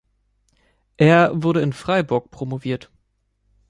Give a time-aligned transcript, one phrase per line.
[0.97, 2.89] Er wurde in Freiburg promoviert.